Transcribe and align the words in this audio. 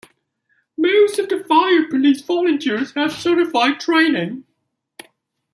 Most 0.79 1.19
of 1.19 1.29
the 1.29 1.43
fire 1.43 1.87
police 1.87 2.21
volunteers 2.21 2.91
have 2.93 3.11
certified 3.11 3.79
training. 3.79 4.45